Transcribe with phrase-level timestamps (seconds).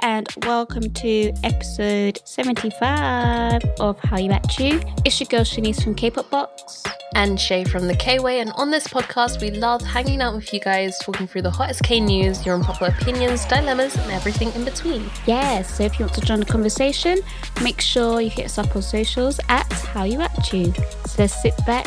[0.00, 4.80] And welcome to episode 75 of Hallyu At You.
[5.04, 6.84] It's your girl Shanice from K-Pop Box.
[7.14, 8.40] and Shai from the K Way.
[8.40, 11.82] And on this podcast, we love hanging out with you guys, talking through the hottest
[11.82, 15.10] K news, your unpopular opinions, dilemmas, and everything in between.
[15.26, 17.18] Yeah, so if you want to join the conversation,
[17.62, 20.72] make sure you hit us up on socials at Hallyu At You.
[21.06, 21.86] So sit back,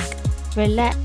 [0.56, 0.98] relax,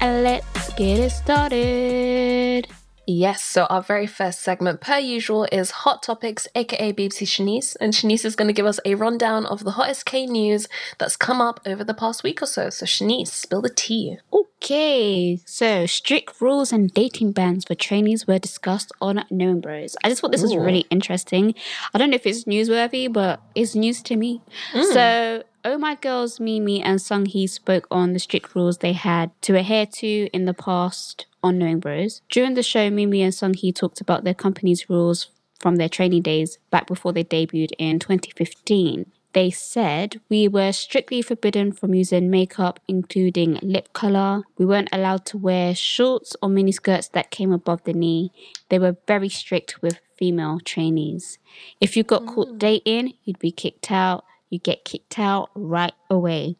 [0.00, 2.68] and let's get it started.
[3.06, 7.76] Yes, so our very first segment, per usual, is Hot Topics, aka BBC Shanice.
[7.80, 11.16] And Shanice is going to give us a rundown of the hottest K news that's
[11.16, 12.70] come up over the past week or so.
[12.70, 14.18] So, Shanice, spill the tea.
[14.32, 19.96] Okay, so strict rules and dating bans for trainees were discussed on Knowing Bros.
[20.02, 21.54] I just thought this was really interesting.
[21.92, 24.40] I don't know if it's newsworthy, but it's news to me.
[24.72, 24.92] Mm.
[24.92, 29.56] So, Oh My Girls, Mimi and Seunghee spoke on the strict rules they had to
[29.56, 32.20] adhere to in the past on Knowing Bros.
[32.28, 36.58] During the show, Mimi and Seunghee talked about their company's rules from their training days
[36.70, 39.10] back before they debuted in 2015.
[39.32, 44.42] They said we were strictly forbidden from using makeup, including lip color.
[44.58, 48.32] We weren't allowed to wear shorts or miniskirts that came above the knee.
[48.68, 51.38] They were very strict with female trainees.
[51.80, 52.58] If you got caught mm.
[52.58, 54.24] dating, you'd be kicked out.
[54.54, 56.54] You get kicked out right away.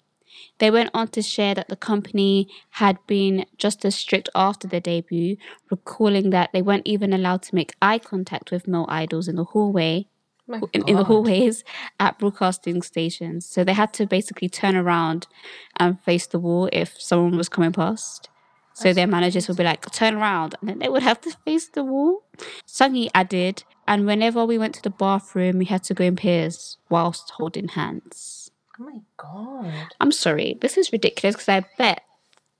[0.58, 4.80] They went on to share that the company had been just as strict after their
[4.80, 5.36] debut,
[5.70, 9.44] recalling that they weren't even allowed to make eye contact with male idols in the
[9.44, 10.08] hallway
[10.48, 11.62] in, in the hallways
[12.00, 13.46] at broadcasting stations.
[13.46, 15.28] So they had to basically turn around
[15.77, 18.28] and face the wall if someone was coming past.
[18.74, 21.68] So their managers would be like, turn around, and then they would have to face
[21.68, 22.24] the wall.
[22.67, 26.77] Seunghee added, and whenever we went to the bathroom, we had to go in pairs
[26.90, 28.51] whilst holding hands.
[28.79, 29.95] Oh my God.
[30.01, 32.02] I'm sorry, this is ridiculous because I bet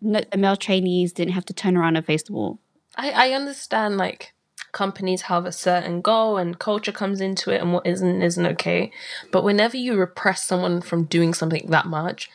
[0.01, 2.59] no, the male trainees didn't have to turn around and face the wall.
[2.97, 4.35] I, I understand, like,
[4.73, 8.93] companies have a certain goal and culture comes into it and what isn't isn't okay.
[9.33, 12.29] But whenever you repress someone from doing something that much,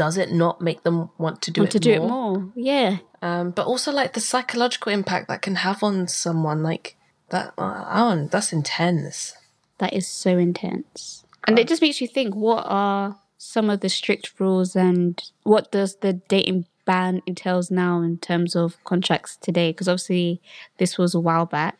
[0.00, 2.06] does it not make them want to do Want it to do more?
[2.06, 2.96] it more, yeah.
[3.20, 6.96] Um, but also like the psychological impact that can have on someone, like
[7.28, 7.52] that.
[7.58, 8.32] Uh, don't.
[8.32, 9.36] That's intense.
[9.76, 11.26] That is so intense.
[11.46, 15.70] And it just makes you think what are some of the strict rules and what
[15.70, 19.70] does the dating ban entails now in terms of contracts today?
[19.70, 20.40] Because obviously
[20.78, 21.76] this was a while back.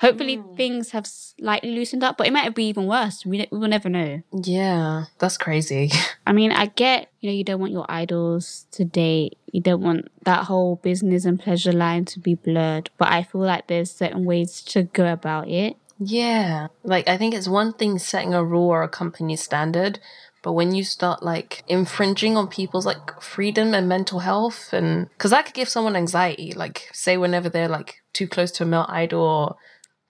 [0.00, 3.26] Hopefully things have slightly loosened up, but it might be even worse.
[3.26, 4.22] We, we will never know.
[4.32, 5.90] Yeah, that's crazy.
[6.26, 9.36] I mean, I get, you know, you don't want your idols to date.
[9.52, 12.88] You don't want that whole business and pleasure line to be blurred.
[12.96, 15.76] But I feel like there's certain ways to go about it.
[15.98, 20.00] yeah, like I think it's one thing setting a rule or a company standard,
[20.42, 25.30] but when you start like infringing on people's like freedom and mental health, and because
[25.30, 26.52] that could give someone anxiety.
[26.52, 29.56] Like, say whenever they're like too close to a male idol or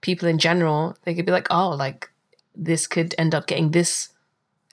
[0.01, 2.09] people in general, they could be like, oh, like
[2.55, 4.09] this could end up getting this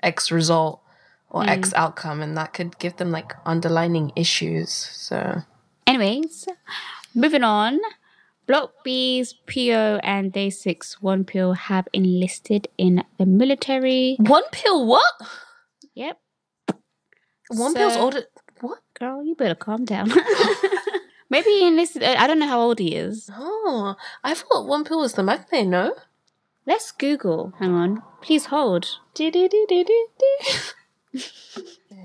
[0.03, 0.83] X result
[1.31, 1.75] or X mm.
[1.77, 4.71] outcome, and that could give them like underlining issues.
[4.73, 5.43] So.
[5.87, 6.49] Anyways,
[7.15, 7.79] moving on.
[8.47, 14.17] Block B's PO and Day 6 Wonpil have enlisted in the military.
[14.19, 15.13] One pill, what?
[15.95, 16.19] Yep.
[17.51, 18.23] One So- pill's older.
[18.61, 18.79] What?
[18.99, 20.11] Girl, you better calm down.
[21.31, 22.03] Maybe he enlisted.
[22.03, 23.31] I don't know how old he is.
[23.35, 25.95] Oh, I thought Wonpil was the maknae, no?
[26.67, 27.53] Let's Google.
[27.59, 28.03] Hang on.
[28.21, 28.99] Please hold.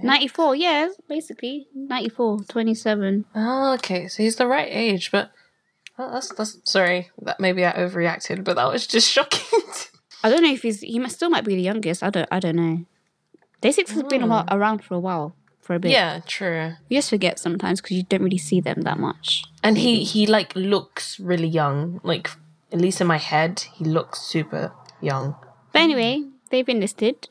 [0.03, 1.67] 94, yeah, basically.
[1.73, 3.25] 94, 27.
[3.35, 4.07] Oh, okay.
[4.07, 5.31] So he's the right age, but
[5.97, 7.11] oh, that's that's sorry.
[7.21, 9.61] That maybe I overreacted, but that was just shocking.
[10.23, 10.81] I don't know if he's.
[10.81, 12.03] He must, still might be the youngest.
[12.03, 12.27] I don't.
[12.31, 12.85] I don't know.
[13.61, 14.29] Day six has been hmm.
[14.29, 15.91] while, around for a while, for a bit.
[15.91, 16.73] yeah, true.
[16.89, 19.43] You just forget sometimes because you don't really see them that much.
[19.63, 21.99] And he he like looks really young.
[22.03, 22.29] Like
[22.71, 25.35] at least in my head, he looks super young.
[25.71, 27.27] But anyway, they've enlisted.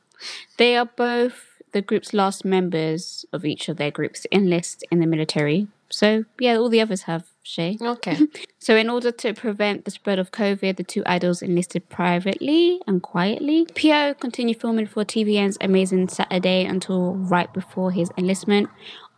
[0.58, 5.06] they are both the group's last members of each of their groups enlist in the
[5.06, 5.68] military.
[5.90, 7.78] So yeah, all the others have Shai.
[7.80, 8.18] Okay.
[8.60, 13.02] So in order to prevent the spread of COVID, the two idols enlisted privately and
[13.02, 13.66] quietly.
[13.74, 18.68] P.O continued filming for TVN's Amazing Saturday until right before his enlistment.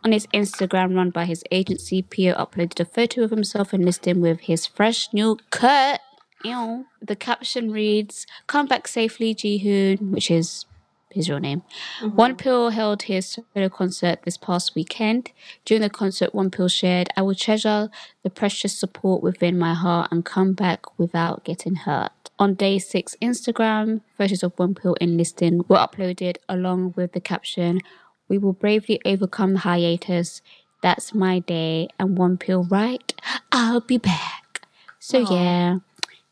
[0.05, 4.39] On his Instagram run by his agency, P.O uploaded a photo of himself him with
[4.41, 5.99] his fresh new cut.
[6.45, 6.85] Ew.
[7.01, 10.65] The caption reads, Come back safely, Jihoon, which is
[11.13, 11.63] his real name.
[11.99, 12.19] Mm-hmm.
[12.19, 15.31] Wonpil held his solo concert this past weekend.
[15.65, 17.89] During the concert, Wonpil shared, I will treasure
[18.23, 22.11] the precious support within my heart and come back without getting hurt.
[22.39, 27.79] On day six Instagram, photos of Wonpil enlisting were uploaded along with the caption,
[28.27, 30.41] We will bravely overcome the hiatus.
[30.81, 31.89] That's my day.
[31.99, 33.13] And Wonpil right,
[33.51, 34.65] I'll be back.
[34.99, 35.79] So yeah,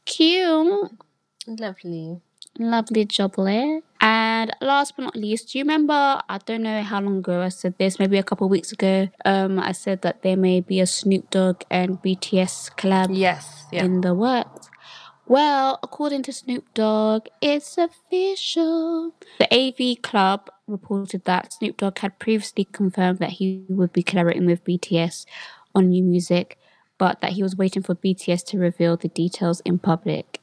[0.06, 0.92] cute.
[1.46, 2.22] Lovely.
[2.62, 3.82] Lovely job there.
[4.02, 5.94] And last but not least, do you remember?
[6.28, 9.08] I don't know how long ago I said this, maybe a couple of weeks ago.
[9.24, 13.66] Um, I said that there may be a Snoop Dogg and BTS collab Yes.
[13.72, 13.86] Yeah.
[13.86, 14.70] in the works.
[15.26, 19.14] Well, according to Snoop Dogg, it's official.
[19.38, 24.46] The AV Club reported that Snoop Dogg had previously confirmed that he would be collaborating
[24.48, 25.26] with BTS
[25.76, 26.58] on new music,
[26.98, 30.42] but that he was waiting for BTS to reveal the details in public.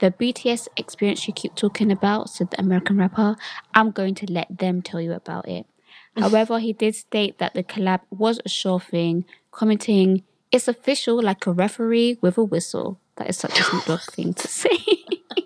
[0.00, 3.36] The BTS experience you keep talking about, said the American rapper,
[3.74, 5.66] I'm going to let them tell you about it.
[6.16, 11.46] However, he did state that the collab was a sure thing, commenting, It's official like
[11.46, 13.00] a referee with a whistle.
[13.16, 14.78] That is such a Snoop Dogg thing to say.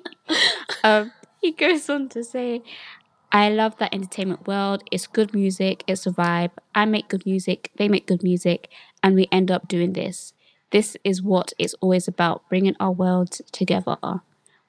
[0.85, 2.63] um, he goes on to say,
[3.31, 4.83] I love that entertainment world.
[4.91, 6.51] It's good music, it's a vibe.
[6.75, 8.71] I make good music, they make good music,
[9.03, 10.33] and we end up doing this.
[10.71, 13.97] This is what it's always about, bringing our worlds together.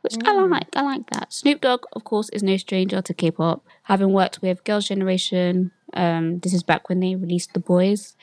[0.01, 1.33] Which I like, I like that.
[1.33, 5.71] Snoop Dogg, of course, is no stranger to K-pop, having worked with Girls' Generation.
[5.93, 8.15] Um, this is back when they released The Boys.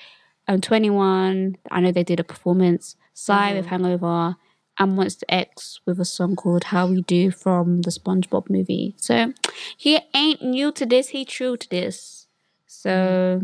[0.49, 2.96] Um, 21, I know they did a performance.
[3.12, 4.37] Psy with Hangover,
[4.78, 8.94] and Monsta X with a song called How We Do from the SpongeBob movie.
[8.99, 9.32] So
[9.76, 12.26] he ain't new to this, he true to this.
[12.67, 13.40] So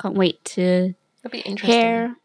[0.00, 0.94] can't wait to
[1.30, 1.80] be interesting.
[1.80, 2.16] hear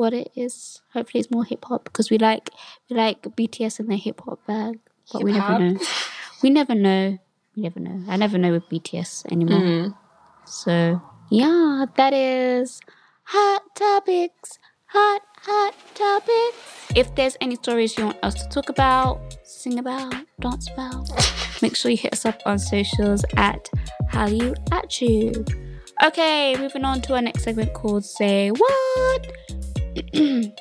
[0.00, 0.80] what it is.
[0.94, 2.48] Hopefully it's more hip hop because we like
[2.88, 4.80] we like BTS and their hip hop bag.
[5.12, 5.78] But we never know.
[6.42, 7.18] We never know.
[7.54, 8.02] We never know.
[8.08, 9.60] I never know with BTS anymore.
[9.60, 9.94] Mm.
[10.46, 12.80] So yeah, that is
[13.24, 14.58] hot topics.
[14.86, 16.92] Hot hot topics.
[16.96, 21.08] If there's any stories you want us to talk about, sing about, dance about,
[21.62, 23.68] make sure you hit us up on socials at
[24.10, 25.44] Hallyu at you.
[26.02, 29.79] Okay, moving on to our next segment called Say What.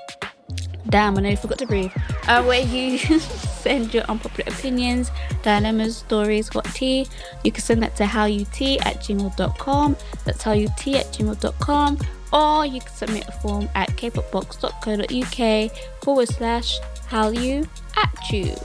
[0.89, 1.91] Damn, I nearly forgot to breathe.
[2.27, 5.11] Uh, where you send your unpopular opinions,
[5.43, 7.05] dilemmas, stories, hot tea.
[7.43, 9.97] You can send that to howut at gmail.com.
[10.25, 11.99] That's howut at gmail.com.
[12.31, 15.71] Or you can submit a form at kpopbox.co.uk
[16.03, 18.55] forward slash hallyu at you.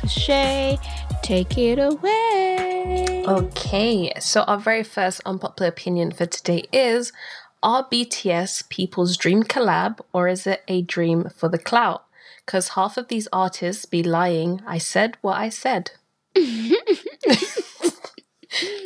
[0.00, 0.78] So Shai,
[1.22, 3.24] take it away.
[3.26, 7.12] Okay, so our very first unpopular opinion for today is
[7.62, 12.04] Are BTS people's dream collab or is it a dream for the clout?
[12.44, 14.60] Because half of these artists be lying.
[14.66, 15.92] I said what I said.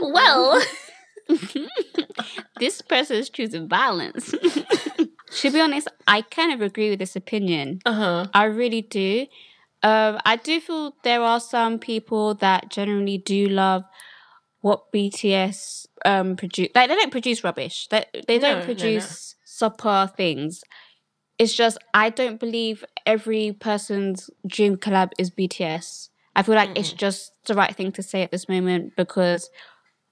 [0.00, 0.62] well,
[2.61, 4.31] this person is choosing violence.
[5.40, 7.81] to be honest, I kind of agree with this opinion.
[7.87, 8.26] uh huh.
[8.34, 9.26] I really do.
[9.82, 13.84] Um, I do feel there are some people that generally do love
[14.67, 16.71] what BTS um produce.
[16.75, 17.87] Like they don't produce rubbish.
[17.91, 18.65] They they No, no, don't no.
[18.67, 20.63] produce subpar things.
[21.39, 26.09] It's just I don't believe every person's dream collab is BTS.
[26.35, 29.49] I feel like it's just the right thing to say at this moment because,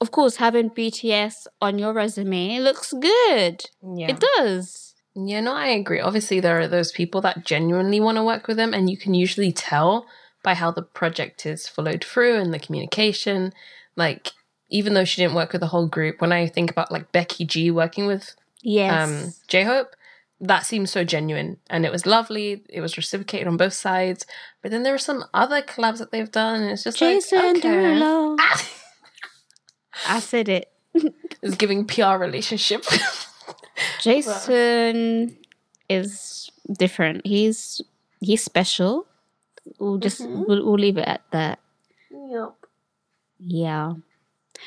[0.00, 3.56] of course, having BTS on your resume looks good.
[4.00, 4.10] Yeah.
[4.12, 4.94] It does.
[5.14, 6.00] Yeah, no, I agree.
[6.00, 9.12] Obviously, there are those people that genuinely want to work with them, and you can
[9.14, 10.06] usually tell
[10.42, 13.52] by how the project is followed through and the communication.
[13.96, 14.32] Like,
[14.70, 17.44] even though she didn't work with the whole group, when I think about like Becky
[17.44, 19.08] G working with Yes.
[19.26, 19.94] um, J Hope,
[20.40, 22.64] that seems so genuine and it was lovely.
[22.68, 24.26] It was reciprocated on both sides.
[24.62, 27.56] But then there are some other collabs that they've done, and it's just Jason like,
[27.58, 27.68] okay.
[27.68, 28.36] Derulo.
[30.08, 30.70] I said it.
[31.42, 32.84] it's giving PR relationship.
[34.00, 35.36] Jason
[35.88, 37.26] is different.
[37.26, 37.80] He's
[38.20, 39.06] he's special.
[39.78, 41.58] We'll just we'll, we'll leave it at that.
[42.10, 42.54] yep.
[43.38, 43.94] Yeah.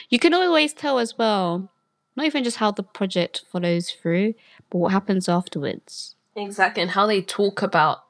[0.09, 1.69] You can always tell as well,
[2.15, 4.33] not even just how the project follows through,
[4.69, 6.15] but what happens afterwards.
[6.35, 8.03] Exactly, and how they talk about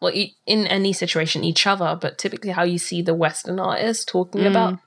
[0.00, 0.12] well,
[0.46, 4.78] in any situation, each other, but typically how you see the Western artists talking about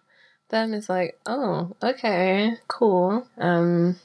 [0.49, 3.27] them is like, oh, okay, cool.
[3.37, 3.97] Um,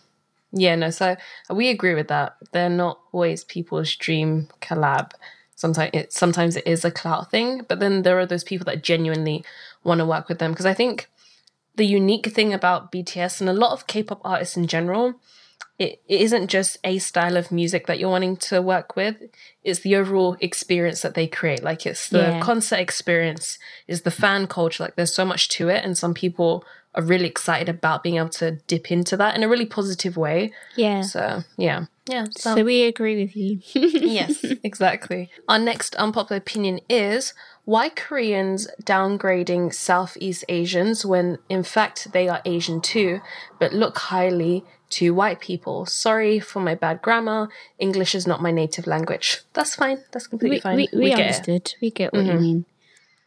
[0.53, 1.17] yeah, no, so
[1.51, 2.37] we agree with that.
[2.53, 5.13] They're not always people's dream collab.
[5.55, 8.83] Sometimes it sometimes it is a clout thing, but then there are those people that
[8.83, 9.45] genuinely
[9.83, 11.09] want to work with them because I think
[11.79, 15.15] the unique thing about BTS and a lot of K-pop artists in general
[15.79, 19.17] it, it isn't just a style of music that you're wanting to work with.
[19.63, 21.63] It's the overall experience that they create.
[21.63, 22.41] Like it's the Yeah.
[22.41, 24.83] concert experience is the fan culture.
[24.83, 26.65] Like there's so much to it and some people
[26.95, 30.53] are really excited about being able to dip into that in a really positive way
[30.77, 31.03] Yeah.
[31.03, 33.61] so yeah yeah so, So we agree with you.
[33.75, 37.35] yes exactly our next unpopular opinion is
[37.67, 43.21] why koreans downgrading southeast asians when in fact they are asian too
[43.59, 48.51] but look highly to white people sorry for my bad grammar english is not my
[48.51, 51.23] native language that's fine that's completely we, fine we, we, get it.
[51.27, 51.75] understood.
[51.83, 52.65] We get what you mean.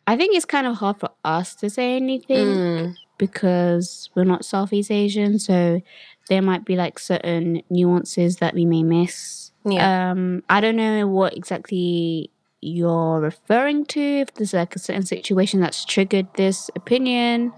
[0.07, 2.95] I think it's kind of hard for us to say anything Mm.
[3.21, 5.79] Because we're not Southeast Asian, so
[6.27, 9.51] there might be like certain nuances that we may miss.
[9.63, 10.09] Yeah.
[10.09, 14.01] Um, I don't know what exactly you're referring to.
[14.01, 17.53] If there's like a certain situation that's triggered this opinion.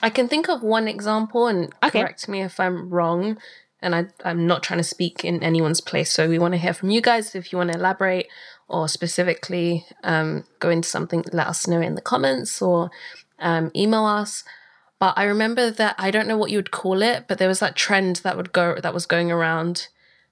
[0.00, 2.00] I can think of one example, and Okay.
[2.00, 3.36] correct me if I'm wrong.
[3.82, 6.72] And I, I'm not trying to speak in anyone's place, so we want to hear
[6.72, 8.28] from you guys if you want to elaborate
[8.68, 11.24] or specifically um, go into something.
[11.32, 12.90] Let us know in the comments or
[13.44, 14.42] um, email us.
[14.98, 17.60] But I remember that I don't know what you would call it, but there was
[17.60, 19.88] that trend that would go that was going around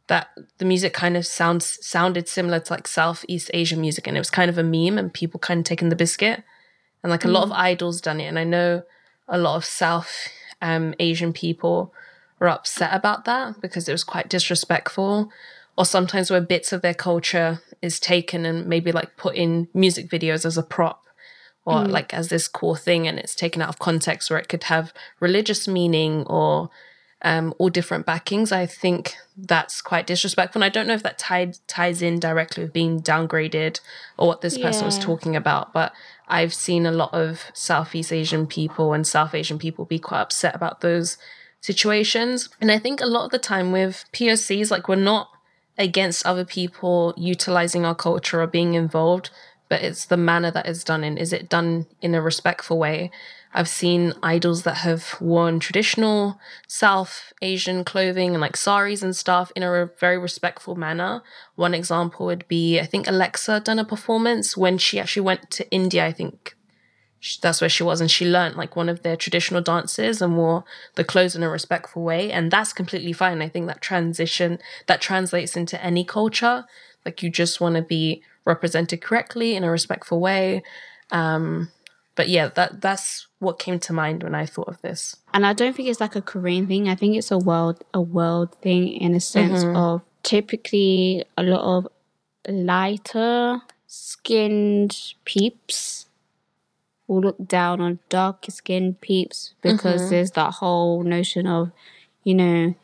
[0.08, 4.20] that the music kind of sounds sounded similar to like Southeast Asian music, and it
[4.20, 6.42] was kind of a meme, and people kind of taking the biscuit,
[7.02, 8.82] and like a lot of idols done it, and I know
[9.28, 10.28] a lot of South
[10.60, 11.92] um, Asian people
[12.38, 15.30] were upset about that because it was quite disrespectful,
[15.76, 20.08] or sometimes where bits of their culture is taken and maybe like put in music
[20.08, 21.01] videos as a prop
[21.64, 24.64] or like as this core thing and it's taken out of context where it could
[24.64, 26.70] have religious meaning or
[27.22, 28.50] um, all different backings.
[28.50, 30.60] I think that's quite disrespectful.
[30.60, 33.80] And I don't know if that tied ties in directly with being downgraded
[34.18, 35.92] or what this person was talking about, but
[36.26, 40.54] I've seen a lot of Southeast Asian people and South Asian people be quite upset
[40.54, 41.16] about those
[41.60, 42.48] situations.
[42.60, 45.28] And I think a lot of the time with POCs, like we're not
[45.78, 49.30] against other people utilizing our culture or being involved,
[49.72, 51.16] but it's the manner that it's done in.
[51.16, 53.10] Is it done in a respectful way?
[53.54, 56.38] I've seen idols that have worn traditional
[56.68, 61.22] South Asian clothing and like saris and stuff in a very respectful manner.
[61.54, 65.70] One example would be I think Alexa done a performance when she actually went to
[65.70, 66.04] India.
[66.04, 66.54] I think
[67.40, 70.64] that's where she was, and she learnt like one of their traditional dances and wore
[70.96, 73.40] the clothes in a respectful way, and that's completely fine.
[73.40, 76.66] I think that transition that translates into any culture.
[77.06, 80.62] Like you just want to be represented correctly in a respectful way.
[81.10, 81.70] Um,
[82.14, 85.16] but yeah, that that's what came to mind when I thought of this.
[85.34, 86.88] and I don't think it's like a Korean thing.
[86.88, 91.62] I think it's a world a world thing in a sense of typically a lot
[91.76, 91.88] of
[92.48, 96.06] lighter skinned peeps
[97.06, 101.72] will look down on darker skinned peeps because there's that whole notion of,
[102.24, 102.74] you know,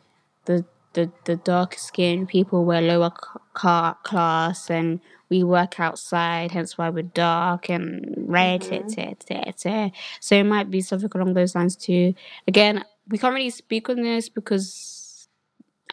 [0.46, 6.78] the the the darker skinned people wear lower c- class and we work outside, hence
[6.78, 8.64] why we're dark and red.
[8.70, 9.92] et cetera, et cetera.
[10.20, 12.14] So it might be something along those lines too.
[12.46, 15.28] Again, we can't really speak on this because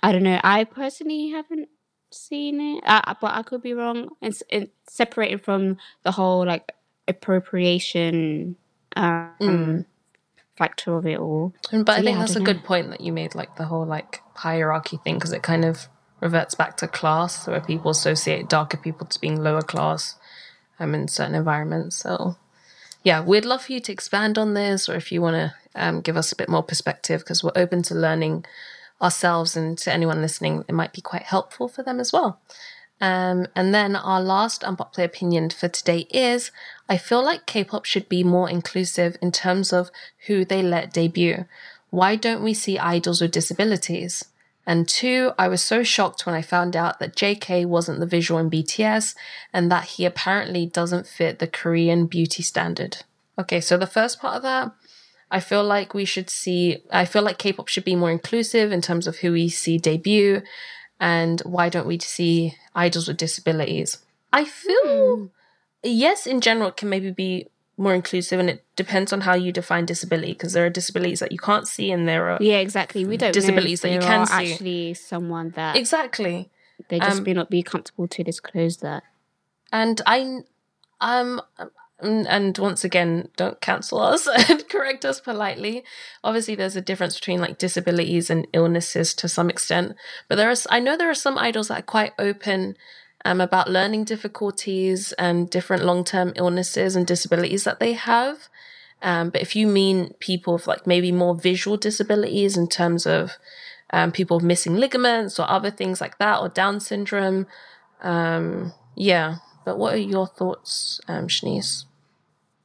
[0.04, 0.40] I don't know.
[0.44, 1.70] I personally haven't
[2.12, 4.10] seen it, uh, but I could be wrong.
[4.22, 6.74] It's, it's separated from the whole like
[7.08, 8.56] appropriation
[8.96, 9.86] um,
[10.58, 11.54] factor of it all.
[11.72, 13.86] But I think yeah, that's a don't good point that you made, like the whole
[13.86, 15.88] like hierarchy thing, because it kind of
[16.22, 20.16] reverts back to class, where people associate darker people to being lower class,
[20.80, 21.98] um, in certain environments.
[21.98, 22.38] So,
[23.04, 26.02] yeah, we'd love for you to expand on this, or if you want to um,
[26.02, 28.46] give us a bit more perspective, because we're open to learning
[29.02, 32.40] ourselves, and to anyone listening, it might be quite helpful for them as well.
[33.02, 36.52] Um, and then our last unpopular opinion for today is
[36.88, 39.92] I feel like K pop should be more inclusive in terms of
[40.28, 41.46] who they let debut.
[41.90, 44.24] Why don't we see idols with disabilities?
[44.66, 48.40] And two, I was so shocked when I found out that JK wasn't the visual
[48.40, 49.16] in BTS
[49.54, 52.98] and that he apparently doesn't fit the Korean beauty standard.
[53.38, 54.72] Okay, so the first part of that,
[55.30, 58.72] I feel like we should see, I feel like K pop should be more inclusive
[58.72, 60.42] in terms of who we see debut
[61.00, 64.00] and why don't we see idols with disabilities?
[64.32, 65.26] I feel, hmm.
[65.84, 69.52] yes, in general, it can maybe be more inclusive and it depends on how you
[69.52, 72.38] define disability because there are disabilities that you can't see and there are.
[72.42, 73.06] Yeah, exactly.
[73.06, 74.34] We don't Disabilities that you can see.
[74.34, 76.50] actually someone that Exactly.
[76.90, 79.04] they just um, may not be comfortable to disclose that.
[79.72, 80.40] And I,
[81.02, 81.42] um,
[82.00, 85.84] and and once again, don't cancel us and correct us politely.
[86.24, 89.96] Obviously, there's a difference between like disabilities and illnesses to some extent,
[90.28, 90.68] but there is.
[90.70, 92.78] I know there are some idols that are quite open
[93.26, 98.48] um, about learning difficulties and different long-term illnesses and disabilities that they have.
[99.02, 103.38] Um, but if you mean people with like maybe more visual disabilities in terms of
[103.90, 107.48] um, people with missing ligaments or other things like that, or Down syndrome.
[108.02, 111.86] Um, yeah, but what are your thoughts, um, Shanice?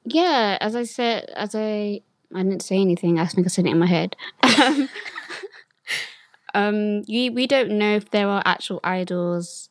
[0.04, 2.02] Yeah, as I said, as I
[2.34, 3.18] I didn't say anything.
[3.18, 4.14] I think I said it in my head.
[4.42, 4.88] um,
[6.54, 9.69] um, you, we don't know if there are actual idols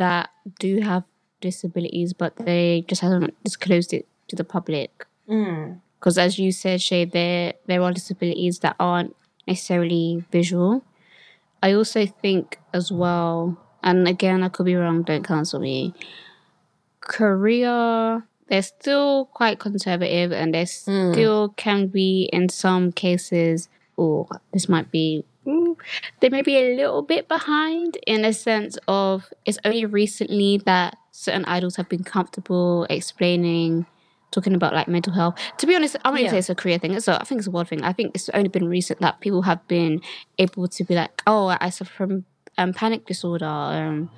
[0.00, 1.04] that do have
[1.40, 5.06] disabilities, but they just haven't disclosed it to the public.
[5.28, 5.74] Hmm.
[5.98, 9.14] Because as you said, Shai, there there are disabilities that aren't
[9.46, 10.82] necessarily visual.
[11.62, 15.02] I also think as well, and again, I could be wrong.
[15.02, 15.92] Don't cancel me.
[17.00, 21.12] Korea, they're still quite conservative, and they hmm.
[21.12, 23.68] still can be in some cases.
[23.96, 25.24] Or this might be.
[26.20, 30.96] They may be a little bit behind in a sense of it's only recently that
[31.12, 33.86] certain idols have been comfortable explaining
[34.30, 35.34] talking about like mental health.
[35.58, 36.30] To be honest, I wouldn't Yeah.
[36.32, 36.92] say it's a career thing.
[36.94, 37.82] It's a, I think it's a world thing.
[37.82, 40.00] I think it's only been recent that people have been
[40.38, 42.24] able to be like, oh, I suffer from
[42.56, 43.44] um, panic disorder.
[43.46, 44.10] Um,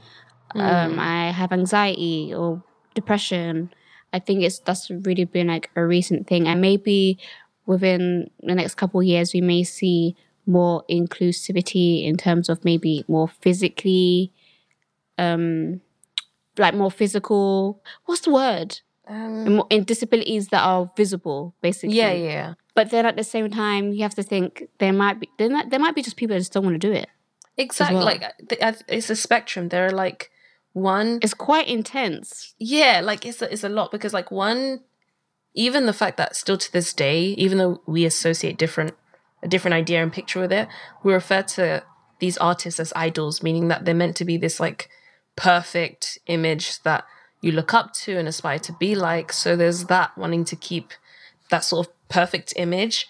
[0.55, 2.63] um, I have anxiety or
[2.95, 3.73] depression.
[4.13, 7.19] I think it's that's really been like a recent thing, and maybe
[7.65, 10.15] within the next couple of years we may see
[10.47, 14.33] more inclusivity in terms of maybe more physically,
[15.19, 15.81] um,
[16.59, 17.83] like more physical.
[18.07, 18.81] What's the word?
[19.09, 21.97] in, in disabilities that are visible, basically.
[21.97, 22.55] Yeah, yeah.
[22.75, 25.71] But then at the same time, you have to think there might be there might,
[25.71, 27.09] there might be just people that just don't want to do it.
[27.57, 27.97] Exactly.
[27.97, 28.05] well.
[28.05, 28.25] Like
[28.89, 29.69] it's a spectrum.
[29.69, 30.31] There are like
[30.73, 32.55] one It's quite intense.
[32.59, 34.81] Yeah, like it's a, it's a lot because like one,
[35.55, 38.95] even the fact that still to this day, even though we associate different
[39.43, 40.69] a different idea and picture with it,
[41.03, 41.83] we refer to
[42.19, 44.89] these artists as idols, meaning that they're meant to be this like
[45.37, 47.05] perfect image that
[47.41, 49.33] you look up to and aspire to be like.
[49.33, 50.93] So there's that wanting to keep
[51.51, 53.09] that sort of perfect image.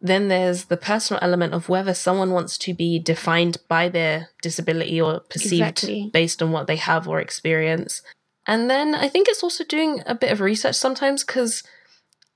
[0.00, 5.00] Then there's the personal element of whether someone wants to be defined by their disability
[5.00, 6.10] or perceived Exactly.
[6.12, 8.02] based on what they have or experience.
[8.46, 11.62] And then I think it's also doing a bit of research sometimes because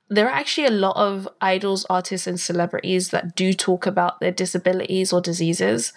[0.09, 4.33] there are actually a lot of idols, artists, and celebrities that do talk about their
[4.33, 5.93] disabilities or diseases.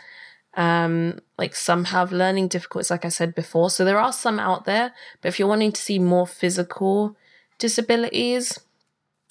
[0.56, 3.70] Um, like some have learning difficulties, like I said before.
[3.70, 7.16] So there are some out there, but if you're wanting to see more physical
[7.60, 8.60] disabilities,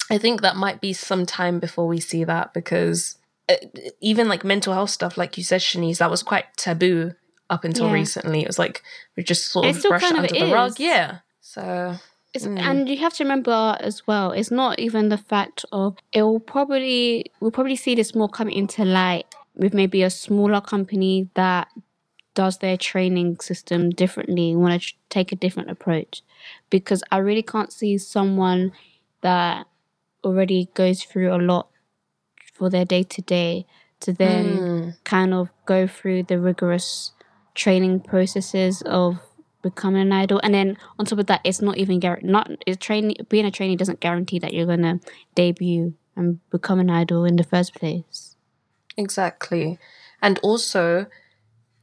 [0.09, 3.17] I think that might be some time before we see that because
[3.49, 3.55] uh,
[3.99, 7.13] even like mental health stuff, like you said, Shanice, that was quite taboo
[7.49, 7.93] up until Yeah.
[7.93, 8.41] recently.
[8.41, 8.81] It was like
[9.17, 10.79] we just sort of brushed it under the rug.
[10.79, 11.19] Yeah.
[11.41, 11.95] So
[12.37, 12.59] Mm.
[12.59, 16.39] And you have to remember as well, it's not even the fact of it will
[16.39, 21.67] probably we'll probably see this more coming into light with maybe a smaller company that
[22.35, 26.21] does their training system differently, want to take a different approach.
[26.69, 28.71] Because I really can't see someone
[29.21, 29.65] that
[30.23, 31.67] already goes through a lot
[32.53, 33.65] for their day to day
[34.01, 34.93] to then Mm.
[35.03, 37.11] kind of go through the rigorous
[37.55, 39.19] training processes of
[39.61, 40.39] becoming an idol.
[40.43, 43.51] And then on top of that it's not even guar- not it's training being a
[43.51, 44.99] trainee doesn't guarantee that you're gonna
[45.35, 48.35] debut and become an idol in the first place.
[48.97, 49.79] Exactly.
[50.21, 51.07] And also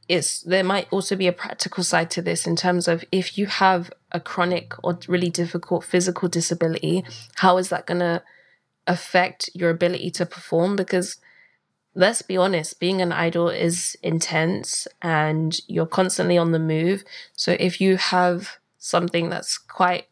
[0.07, 3.45] it's there might also be a practical side to this in terms of if you
[3.47, 7.03] have a chronic or really difficult physical disability,
[7.35, 8.23] how is that to
[8.85, 10.75] affect your ability to perform?
[10.75, 11.17] Because
[11.97, 17.03] let's be honest, being an idol is intense and you're constantly on the move.
[17.35, 20.05] So if you have something that's quite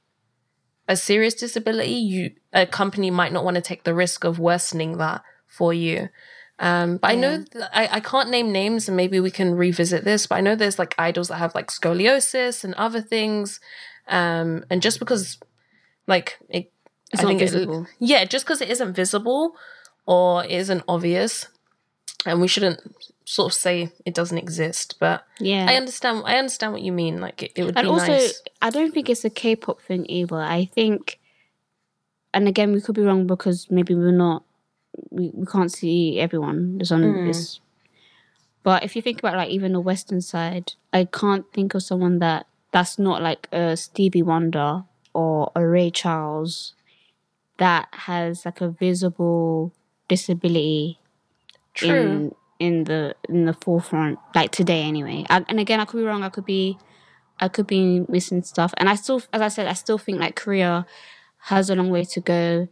[0.88, 4.98] a serious disability, you a company might not want to take the risk of worsening
[4.98, 6.10] that for you.
[6.58, 10.04] Um, but I know th- I, I can't name names and maybe we can revisit
[10.06, 13.60] this, but I know there's like idols that have like scoliosis and other things.
[14.08, 15.38] Um, and just because
[16.08, 16.72] like it,
[17.12, 17.88] It's I not think it- visible.
[18.00, 19.56] yeah, just because it isn't visible
[20.06, 21.48] or isn't obvious,
[22.26, 22.80] and we shouldn't
[23.26, 24.96] sort of say it doesn't exist.
[25.00, 26.24] But yeah I understand.
[26.26, 27.20] I understand what you mean.
[27.22, 28.42] Like it, it would and be also nice.
[28.62, 31.20] i don't think it's a k-pop thing either i think
[32.34, 34.44] and again we could be wrong because maybe we're not
[35.10, 37.28] we, we can't see everyone there's on Mm.
[37.28, 37.60] this
[38.64, 42.20] but if you think about like even the western side i can't think of someone
[42.20, 44.84] that that's not like a stevie wonder
[45.14, 46.74] or a ray charles
[47.58, 49.74] that has like a visible
[50.08, 51.00] disability
[51.76, 51.90] True.
[51.90, 55.26] in in the in the forefront like today anyway.
[55.30, 56.24] I, and again i could be wrong.
[56.24, 56.78] I could be
[57.40, 58.74] i could be missing stuff.
[58.78, 60.86] And i still as i said i still think like korea
[61.52, 62.68] has a long way to go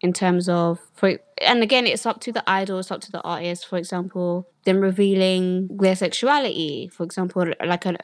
[0.00, 3.22] in terms of for and again it's up to the idol it's up to the
[3.22, 3.66] artist.
[3.66, 6.88] For example them revealing their sexuality.
[6.88, 7.96] For example like a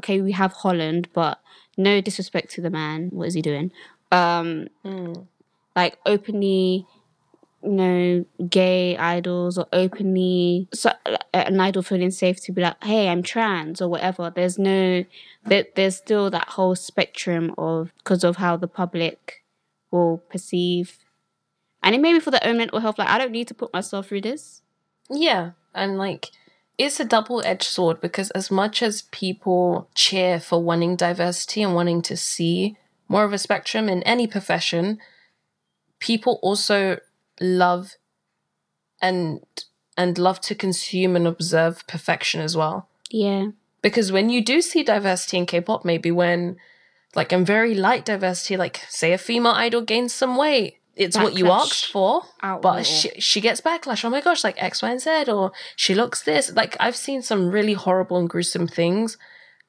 [0.00, 1.40] okay we have holland but
[1.78, 3.08] no disrespect to the man.
[3.10, 3.72] What is he doing?
[4.12, 5.26] Um Mm.
[5.74, 6.86] like openly
[7.64, 10.90] you know, gay idols or openly so,
[11.32, 14.30] an idol feeling safe to be like, hey, I'm trans or whatever.
[14.34, 15.04] There's no,
[15.46, 19.44] there, there's still that whole spectrum of because of how the public
[19.90, 20.98] will perceive,
[21.82, 22.98] and it may be for their own mental health.
[22.98, 24.60] Like, I don't need to put myself through this.
[25.08, 26.30] Yeah, and like
[26.76, 31.74] it's a double edged sword because as much as people cheer for wanting diversity and
[31.74, 32.76] wanting to see
[33.08, 34.98] more of a spectrum in any profession,
[35.98, 36.98] people also
[37.40, 37.96] love
[39.00, 39.40] and
[39.96, 42.88] and love to consume and observe perfection as well.
[43.10, 43.48] Yeah.
[43.82, 46.56] Because when you do see diversity in K-pop, maybe when
[47.14, 51.36] like in very light diversity, like say a female idol gains some weight, it's what
[51.36, 54.04] you asked for, Out but she she gets backlash.
[54.04, 56.52] Oh my gosh, like X, Y, and Z, or she looks this.
[56.54, 59.18] Like I've seen some really horrible and gruesome things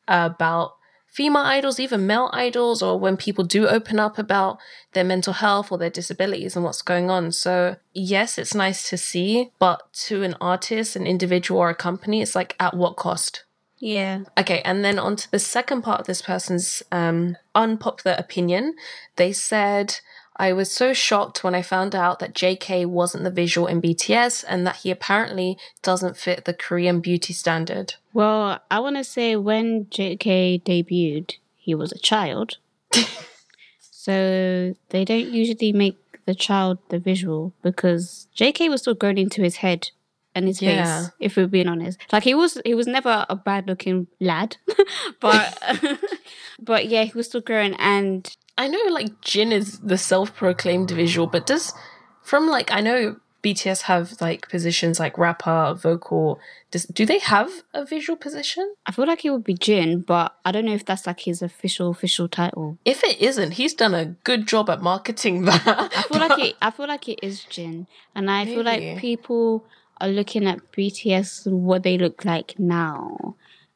[0.07, 0.75] about
[1.15, 4.57] female idols, even male idols, or when people do open up about
[4.91, 7.31] their mental health or their disabilities and what's going on.
[7.31, 12.21] So yes, it's nice to see, but to an artist, an individual, or a company,
[12.21, 13.45] it's like at what cost?
[13.77, 14.23] Yeah.
[14.37, 18.75] Okay, and then on to the second part of this person's um, unpopular opinion.
[19.15, 19.99] They said,
[20.37, 24.43] I was so shocked when I found out that JK wasn't the visual in BTS
[24.47, 27.95] and that he apparently doesn't fit the Korean beauty standard.
[28.13, 32.57] Well, I want to say when JK debuted, he was a child.
[33.79, 39.41] so they don't usually make the child the visual because JK was still growing into
[39.41, 39.89] his head
[40.33, 41.03] and his Yeah.
[41.03, 41.99] face, if we're being honest.
[42.11, 44.57] Like he was he was never a bad looking lad.
[45.21, 45.57] but
[46.59, 51.27] but yeah, he was still growing and I know like Jin is the self-proclaimed visual,
[51.27, 51.73] but does
[52.21, 56.39] from like I know BTS have like positions like rapper, vocal.
[56.71, 58.73] Does, do they have a visual position?
[58.87, 61.43] I feel like it would be Jin, but I don't know if that's like his
[61.43, 62.79] official official title.
[62.85, 65.61] If it isn't, he's done a good job at marketing that.
[65.67, 66.55] I feel like it.
[66.61, 69.63] I feel like it is Jin, and I feel like people
[70.01, 73.35] are looking at BTS and what they look like now,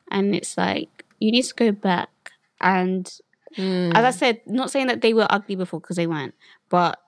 [0.09, 2.09] and it's like you need to go back.
[2.59, 3.07] And
[3.55, 3.91] Hmm.
[3.93, 6.35] as I said, not saying that they were ugly before because they weren't,
[6.69, 6.99] but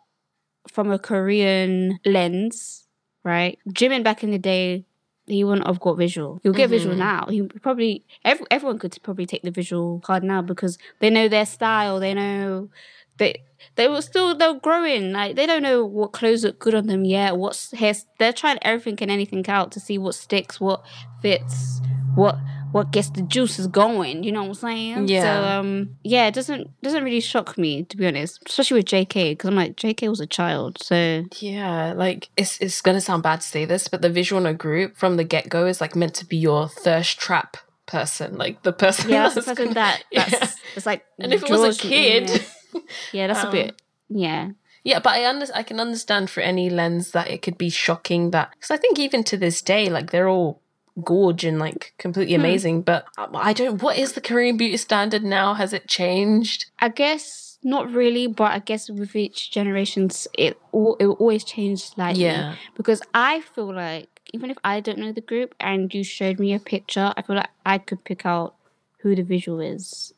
[0.68, 2.88] from a Korean lens,
[3.24, 3.58] right?
[3.70, 4.86] Jimin back in the day.
[5.28, 6.42] He wouldn't have got visual.
[6.44, 7.28] He'll get visual now.
[7.30, 11.46] He probably every, everyone could probably take the visual card now because they know their
[11.46, 12.00] style.
[12.00, 12.70] They know
[13.18, 13.44] they
[13.76, 15.14] they were still they're growing.
[15.14, 17.38] Like they don't know what clothes look good on them yet.
[17.38, 17.94] What's hair?
[18.20, 20.84] They're trying everything and anything out to see what sticks, what
[21.22, 21.82] fits,
[22.16, 22.38] what
[22.72, 24.24] what gets the juices going.
[24.24, 25.08] You know what I'm saying?
[25.08, 25.24] Yeah.
[25.24, 29.34] So um yeah, it doesn't doesn't really shock me to be honest, especially with J.K.
[29.34, 30.10] because I'm like J.K.
[30.10, 34.02] was a child, so Yeah, like it's it's gonna sound bad to say this, but
[34.02, 36.68] the visual in a group from the get go is like meant to be your
[36.68, 39.10] thirst trap person, like the person.
[39.10, 40.50] yeah, that's the person that that's Yeah.
[40.76, 42.30] it's like And if it was a kid,
[42.74, 42.82] yeah,
[43.12, 44.52] yeah that's um, a bit yeah.
[44.84, 48.32] yeah, but I under I can understand for any lens that it could be shocking
[48.32, 50.61] that because I think even to this day, like they're all
[51.04, 52.42] gorge and like completely Hmm.
[52.42, 53.82] amazing, but I don't.
[53.82, 55.54] What is the Korean beauty standard now?
[55.54, 56.66] Has it changed?
[56.80, 61.44] I guess not really, but I guess with each generations, it al- it will always
[61.44, 62.24] change slightly.
[62.24, 62.56] Yeah.
[62.76, 66.54] Because I feel like even if I don't know the group and you showed me
[66.54, 68.56] a picture, I feel like I could pick out
[69.00, 70.14] who the visual is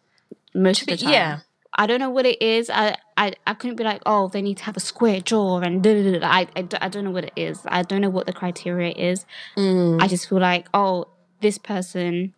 [0.53, 1.11] most of the time.
[1.13, 1.39] Yeah,
[1.75, 2.69] I don't know what it is.
[2.69, 5.81] I, I, I couldn't be like, oh, they need to have a square jaw and
[5.81, 6.27] da, da, da, da.
[6.27, 7.61] I, I, I don't know what it is.
[7.65, 9.25] I don't know what the criteria is.
[9.57, 10.01] Mm.
[10.01, 11.07] I just feel like, oh,
[11.41, 12.33] this person,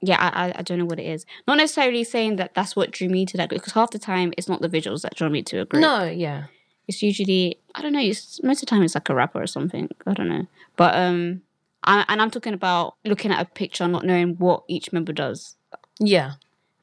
[0.00, 1.24] yeah, I, I, I don't know what it is.
[1.46, 4.32] Not necessarily saying that that's what drew me to that group, because half the time
[4.36, 5.80] it's not the visuals that draw me to a group.
[5.80, 6.46] no, yeah,
[6.88, 9.46] It's usually, I don't know, it's, most of the time it's like a rapper or
[9.46, 9.88] something.
[10.06, 10.46] I don't know.
[10.76, 11.42] But, um,
[11.84, 15.12] I, and I'm talking about looking at a picture, and not knowing what each member
[15.12, 15.56] does.
[16.00, 16.32] yeah.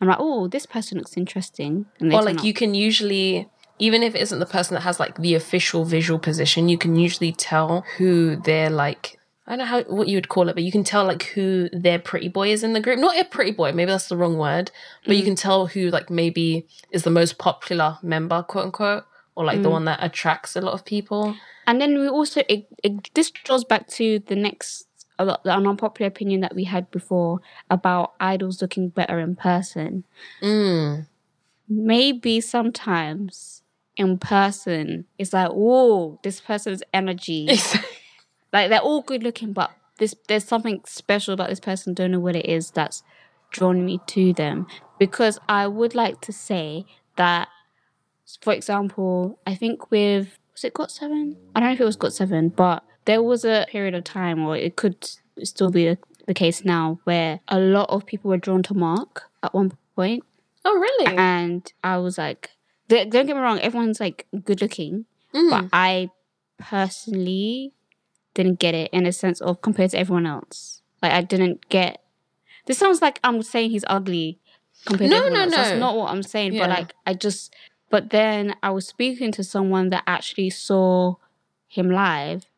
[0.02, 1.86] I'm like, oh, this person looks interesting.
[2.00, 5.18] And Or like you can usually, even if it isn't the person that has like
[5.18, 9.18] the official visual position, you can usually tell who they're like.
[9.46, 11.70] I don't know how what you would call it, but you can tell like who
[11.74, 13.00] their pretty boy is in the group.
[13.00, 14.70] Not a pretty boy, maybe that's the wrong word,
[15.08, 15.26] but you mm.
[15.26, 19.70] can tell who like maybe is the most popular member, quote unquote, or like the
[19.70, 19.72] mm.
[19.72, 21.36] one that attracts a lot of people.
[21.66, 24.86] And then we also it, it, this draws back to the next
[25.20, 30.06] a lot an unpopular opinion that we had before about idols looking better in person.
[30.42, 31.06] Mm.
[31.68, 33.62] Maybe sometimes
[33.98, 37.50] in person it's like, whoa, this person's energy.
[38.54, 41.94] like they're all good looking, but this there's something special about this person.
[41.94, 43.04] Don't know what it is that's
[43.52, 44.68] drawn me to them.
[44.98, 46.86] Because I would like to say
[47.18, 47.50] that,
[48.42, 51.38] for example, I think with was it Got Seven?
[51.56, 54.40] I don't know if it was Got Seven, but there was a period of time,
[54.46, 55.10] or it could
[55.44, 59.52] still be the, case now, where a lot of people were drawn to Mark at
[59.52, 60.24] one point,
[60.64, 61.18] oh really?
[61.18, 62.52] and I was like,
[62.88, 65.50] don't get me wrong, everyone's like good looking, Mm.
[65.50, 66.10] but I
[66.60, 67.74] personally
[68.36, 70.82] didn't get it in a sense of compared to everyone else.
[71.02, 72.02] Like I didn't get.
[72.66, 74.40] This sounds like I'm saying he's ugly
[74.86, 75.56] compared No, to everyone no, else.
[75.56, 75.80] That's no.
[75.80, 76.54] not what I'm saying.
[76.54, 76.62] Yeah.
[76.68, 77.54] But like I just.
[77.90, 81.16] But then I was speaking to someone that actually saw
[81.68, 82.49] him live,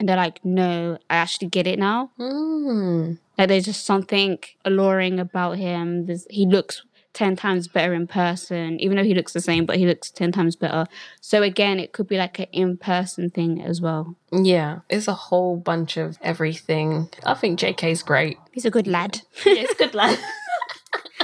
[0.00, 2.10] and they're like, "No, I actually get it now.
[2.18, 3.18] Mm.
[3.38, 6.06] Like there's just something alluring about him.
[6.06, 6.82] There's, he looks
[7.12, 10.32] ten times better in person, even though he looks the same, but he looks ten
[10.32, 10.86] times better.
[11.20, 14.16] So again, it could be like an in-person thing as well.
[14.32, 17.10] Yeah, it's a whole bunch of everything.
[17.24, 18.38] I think JK's great.
[18.52, 19.20] He's a good lad.
[19.44, 20.18] He's a good lad.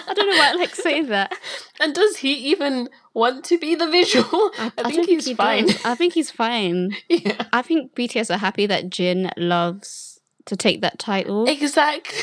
[0.06, 1.36] I don't know why I like saying that.
[1.80, 4.50] And does he even want to be the visual?
[4.58, 5.66] I, think don't he's he fine.
[5.66, 5.84] does.
[5.84, 6.96] I think he's fine.
[7.08, 7.44] yeah.
[7.52, 11.46] I think BTS are happy that Jin loves to take that title.
[11.48, 12.20] Exactly.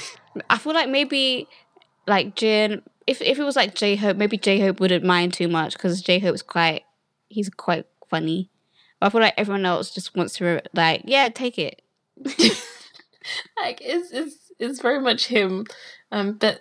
[0.50, 1.48] I feel like maybe
[2.08, 5.48] like Jin, if if it was like J Hope, maybe J Hope wouldn't mind too
[5.48, 6.84] much because J Hope's quite
[7.30, 8.50] he's quite funny.
[9.00, 11.82] But I feel like everyone else just wants to like yeah take it.
[13.58, 15.66] Like it's it's it's very much him.
[16.12, 16.60] Um, but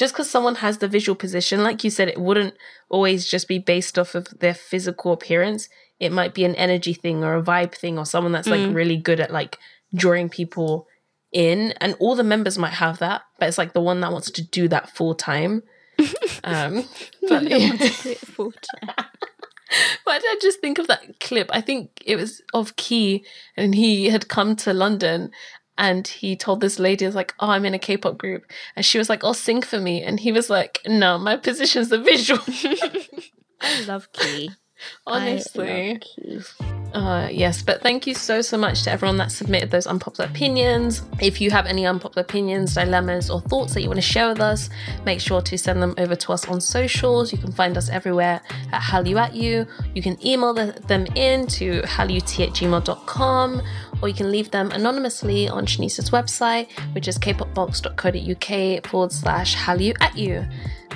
[0.00, 2.54] just because someone has the visual position, like you said, it wouldn't
[2.88, 5.68] always just be based off of their physical appearance.
[5.98, 8.96] It might be an energy thing or a vibe thing or someone that's like really
[8.96, 9.58] good at like
[9.94, 10.88] drawing people
[11.32, 11.74] in.
[11.82, 14.42] And all the members might have that, but it's like the one that wants to
[14.42, 15.64] do that full time.
[16.44, 16.86] um,
[17.28, 17.42] but
[20.04, 21.50] Why did I just think of that clip?
[21.52, 23.22] I think it was of Key,
[23.54, 25.30] and he had come to London,
[25.80, 28.44] and he told this lady, "was like, oh, I'm in a K-pop group,"
[28.76, 31.88] and she was like, "Oh, sing for me," and he was like, "No, my position's
[31.88, 32.40] the visual."
[33.62, 34.50] I love Key.
[35.06, 36.00] Honestly,
[36.92, 41.02] uh, yes, but thank you so so much to everyone that submitted those unpopular opinions.
[41.20, 44.40] If you have any unpopular opinions, dilemmas, or thoughts that you want to share with
[44.40, 44.70] us,
[45.04, 47.32] make sure to send them over to us on socials.
[47.32, 48.40] You can find us everywhere
[48.72, 49.66] at Hallyu at You.
[49.94, 53.62] You can email the, them in to hallut at gmail.com
[54.02, 59.94] or you can leave them anonymously on Shanice's website, which is kpopbox.co.uk forward slash Hallyu
[60.00, 60.46] at You.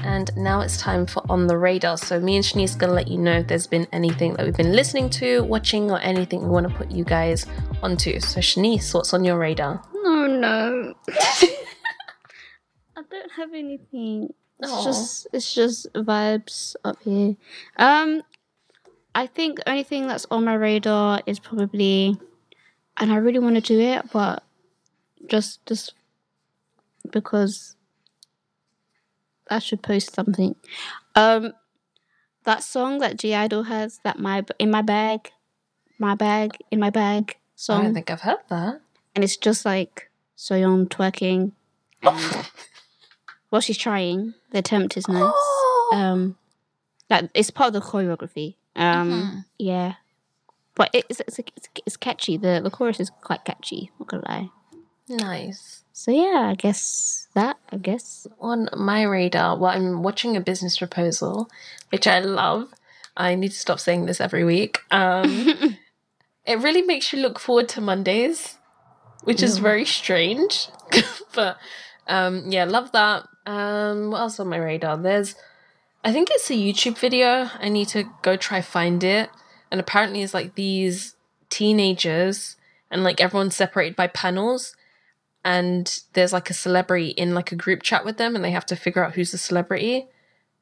[0.05, 1.97] And now it's time for On the Radar.
[1.97, 4.45] So, me and Shanice are going to let you know if there's been anything that
[4.45, 7.47] we've been listening to, watching, or anything we want to put you guys
[7.83, 8.21] onto.
[8.21, 9.83] So, Shanice, what's on your radar?
[10.07, 10.95] Oh no.
[12.97, 14.35] I don't have anything.
[14.61, 14.85] It's Aw.
[14.85, 17.37] just it's just vibes up here.
[17.77, 18.23] Um
[19.14, 22.19] I think the only thing that's on my radar is probably
[22.99, 24.43] and I really want to do it, but
[25.27, 25.95] just just
[27.11, 27.77] because
[29.50, 30.57] I should post something.
[31.14, 31.52] Um
[32.44, 35.30] that song that G Idol has, that my in my bag,
[35.98, 37.80] my bag, in my bag song.
[37.80, 38.80] I don't think I've heard that.
[39.14, 41.52] and it's just like Soyeon twerking.
[42.02, 42.46] And,
[43.50, 44.35] well, she's trying.
[44.50, 45.22] The attempt is nice.
[45.35, 45.90] Oh.
[45.94, 46.37] Um,
[47.09, 48.57] that it's part of the choreography.
[48.76, 49.94] Um, yeah,
[50.74, 52.37] but it's it's, it's it's catchy.
[52.37, 53.90] The the chorus is quite catchy.
[53.98, 54.50] Not gonna lie.
[55.09, 55.84] Nice.
[55.96, 57.57] So yeah, I guess that.
[57.70, 58.26] I guess.
[58.40, 61.48] On my radar, well, I'm watching a business proposal,
[61.90, 62.74] which I love.
[63.16, 64.80] I need to stop saying this every week.
[64.90, 65.78] Um,
[66.44, 68.59] it really makes you look forward to Mondays,
[69.22, 70.66] which is very strange.
[71.35, 71.59] but
[72.09, 73.28] um, yeah, love that.
[73.46, 74.96] Um, what else on my radar?
[74.96, 75.37] There's,
[76.04, 77.50] I think it's a YouTube video.
[77.61, 79.30] I need to go try find it.
[79.70, 81.14] And apparently, it's like these
[81.50, 82.57] teenagers,
[82.90, 84.74] and like everyone's separated by panels.
[85.44, 88.66] And there's like a celebrity in like a group chat with them, and they have
[88.66, 90.09] to figure out who's the celebrity.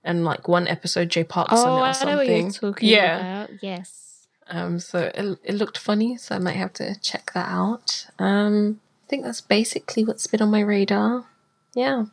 [0.05, 2.09] And like one episode, Jay Park's Oh, on it or I something.
[2.09, 3.45] know what you're talking yeah.
[3.45, 3.51] about.
[3.62, 4.27] Yes.
[4.49, 8.09] Um, so it, it looked funny, so I might have to check that out.
[8.18, 11.27] Um, I think that's basically what's been on my radar.
[11.75, 12.07] Yeah.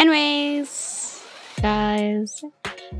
[0.00, 1.24] Anyways,
[1.62, 2.42] guys,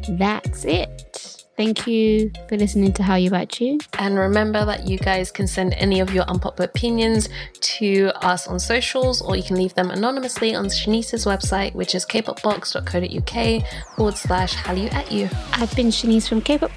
[0.09, 1.36] that's it.
[1.57, 3.79] Thank you for listening to Hallyu About You.
[3.99, 8.61] And remember that you guys can send any of your unpopular opinions to us on
[8.61, 14.55] socials, or you can leave them anonymously on Shanice's website, which is kpopbox.co.uk forward slash
[14.55, 15.31] Hallyu at you.
[15.53, 16.73] I've been Shanice from K-pop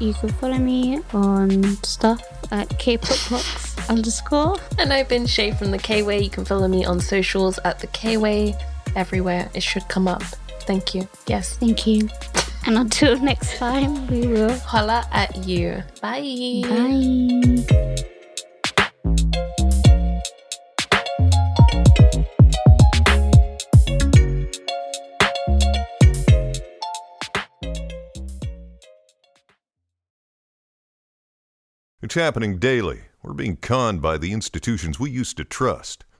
[0.00, 2.20] You can follow me on stuff
[2.52, 4.56] at K-pop Box underscore.
[4.78, 6.20] And I've been Shai from the K Way.
[6.20, 8.56] You can follow me on socials at the K Way.
[8.96, 10.22] Everywhere it should come up.
[10.62, 11.08] Thank you.
[11.28, 11.56] Yes.
[11.56, 12.08] Thank you.
[12.66, 14.52] And until next time, we will.
[14.58, 15.84] Holla at you.
[16.02, 16.62] Bye.
[16.64, 17.96] Bye.
[32.02, 33.02] It's happening daily.
[33.22, 36.04] We're being conned by the institutions we used to trust.